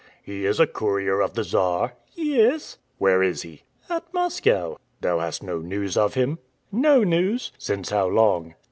"He 0.23 0.47
is 0.47 0.59
a 0.59 0.65
courier 0.65 1.21
of 1.21 1.35
the 1.35 1.43
Czar?" 1.43 1.93
"Yes." 2.15 2.79
"Where 2.97 3.21
is 3.21 3.43
he?" 3.43 3.61
"At 3.87 4.11
Moscow." 4.11 4.79
"Thou 5.01 5.19
hast 5.19 5.43
no 5.43 5.59
news 5.59 5.95
of 5.95 6.15
him?" 6.15 6.39
"No 6.71 7.03
news." 7.03 7.51
"Since 7.59 7.91
how 7.91 8.07
long?" 8.07 8.55